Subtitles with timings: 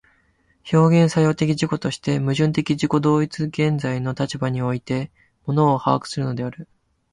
[0.73, 5.11] 表現作用的自己として、矛盾的自己同一的現在の立場において
[5.45, 6.67] 物を把握するのである。